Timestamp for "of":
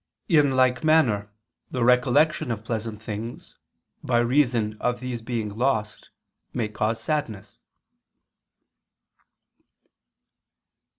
2.49-2.63, 4.81-4.99